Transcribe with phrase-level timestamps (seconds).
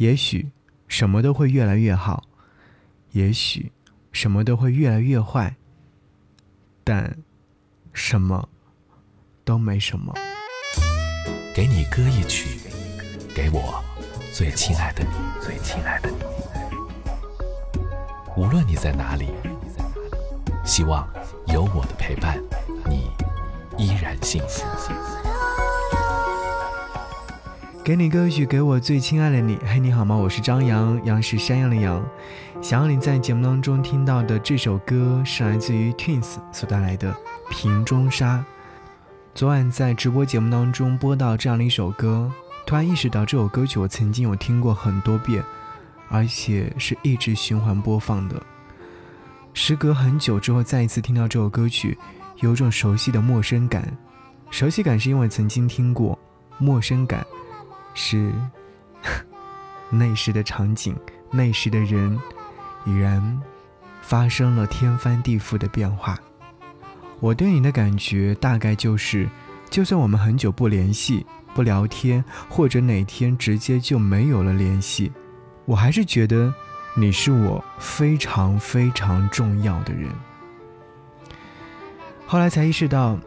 [0.00, 0.50] 也许
[0.88, 2.24] 什么都会越来越好，
[3.12, 3.70] 也许
[4.12, 5.54] 什么都会越来越坏，
[6.82, 7.18] 但
[7.92, 8.48] 什么
[9.44, 10.14] 都没什么。
[11.54, 12.58] 给你歌一曲，
[13.34, 13.84] 给我
[14.32, 16.16] 最亲爱的你，最亲爱的你。
[18.38, 19.28] 无论你在哪里，
[20.64, 21.06] 希望
[21.48, 22.42] 有我的陪伴，
[22.86, 23.10] 你
[23.76, 24.64] 依然幸福。
[27.90, 29.58] 给你歌曲，给我最亲爱的你。
[29.66, 30.14] 嘿，你好吗？
[30.14, 32.00] 我是张扬，杨是山羊的羊。
[32.62, 37.12] 想要你在节目当中听到的这首歌，是来自于 Twins 所带来的
[37.50, 38.36] 《瓶中沙》。
[39.34, 42.30] 昨晚在直播节目当中播到这样的一首歌，
[42.64, 45.42] 突然意识到这首歌曲我曾经有听过很多遍，
[46.08, 48.40] 而且是一直循环播放的。
[49.52, 51.98] 时隔很久之后再一次听到这首歌曲，
[52.36, 53.92] 有种熟悉的陌生感。
[54.48, 56.16] 熟悉感是因为曾经听过，
[56.56, 57.26] 陌生感。
[57.94, 58.32] 是
[59.90, 60.96] 那时的场景，
[61.30, 62.18] 那时的人，
[62.84, 63.40] 已然
[64.02, 66.18] 发生了天翻地覆的变化。
[67.18, 69.28] 我对你的感觉大概就是，
[69.68, 75.12] 就算我们很久不联系、不聊天，或者哪天直接就没有了联系，
[75.66, 76.52] 我还是觉得
[76.94, 80.08] 你是我非常非常重要的人。
[82.26, 83.18] 后来才意识到，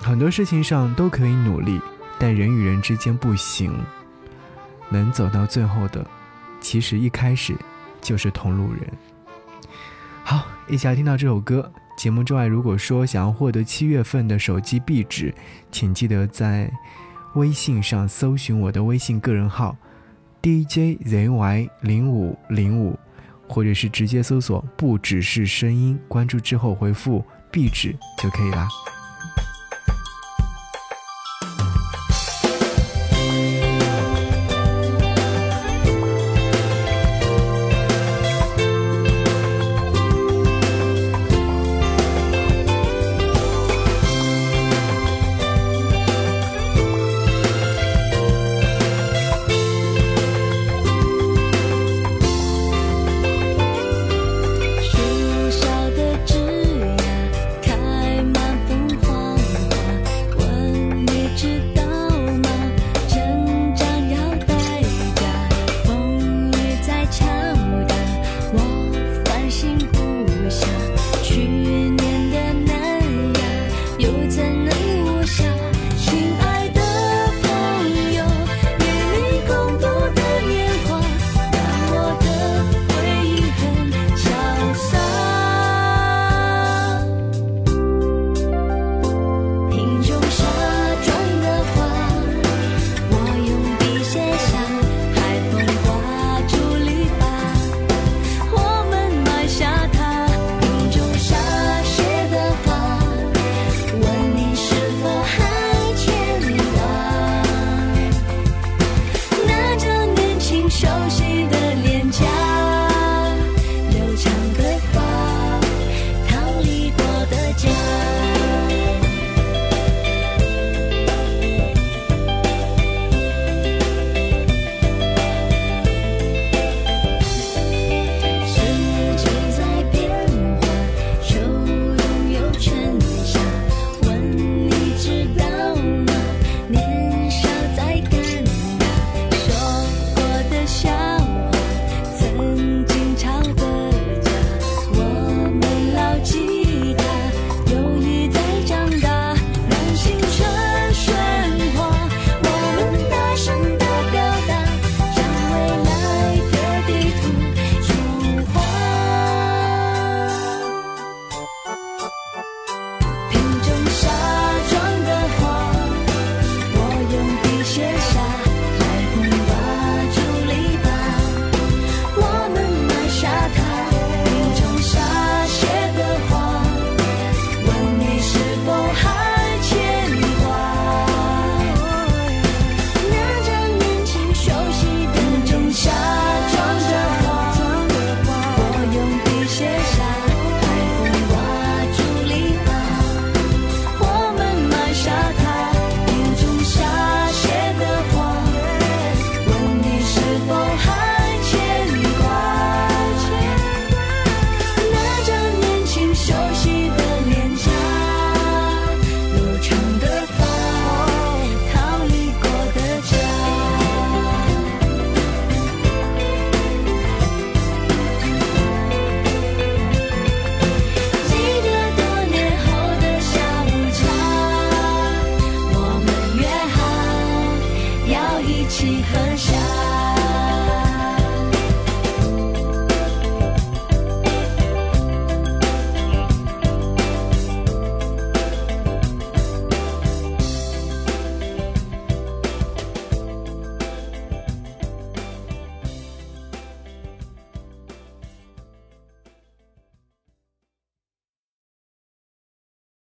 [0.00, 1.80] 很多事情上都可以努力，
[2.18, 3.74] 但人与人之间不行。
[4.90, 6.06] 能走到最后的，
[6.60, 7.56] 其实一开始
[8.00, 8.82] 就是同路人。
[10.22, 11.72] 好，一起来听到这首歌。
[11.96, 15.34] 节目之外，如果说想要获得七月份的手机壁纸，
[15.70, 16.70] 请记得在
[17.34, 19.76] 微信上搜寻我的微信个人号
[20.40, 22.98] DJZY 零五零五，
[23.46, 28.66] 或者是直接搜索“不只是声音”，关注之后回复“壁纸”就可以啦。